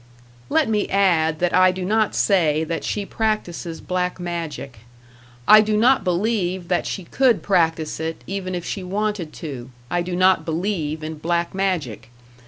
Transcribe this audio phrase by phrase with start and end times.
[0.49, 4.79] Let me add that I do not say that she practices black magic.
[5.47, 10.01] I do not believe that she #could# practice it, even if she wanted to I
[10.01, 12.09] do not believe in black magic.